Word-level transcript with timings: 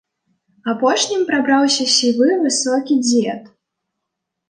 Апошнім 0.73 1.21
прабраўся 1.29 1.83
сівы, 1.99 2.33
высокі 2.49 3.01
дзед. 3.07 3.41